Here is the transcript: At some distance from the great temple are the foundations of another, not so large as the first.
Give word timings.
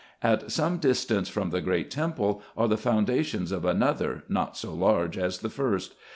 At 0.23 0.51
some 0.51 0.79
distance 0.79 1.29
from 1.29 1.51
the 1.51 1.61
great 1.61 1.91
temple 1.91 2.41
are 2.57 2.67
the 2.67 2.75
foundations 2.75 3.51
of 3.51 3.65
another, 3.65 4.23
not 4.27 4.57
so 4.57 4.73
large 4.73 5.15
as 5.15 5.37
the 5.41 5.47
first. 5.51 5.93